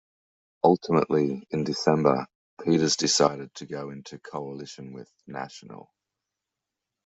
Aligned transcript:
Ultimately, 0.63 1.45
in 1.51 1.63
December, 1.63 2.25
Peters 2.59 2.95
decided 2.95 3.53
to 3.53 3.67
go 3.67 3.91
into 3.91 4.17
coalition 4.17 4.93
with 4.93 5.13
National. 5.27 5.91